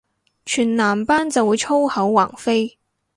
[0.47, 2.79] 全男班就會粗口橫飛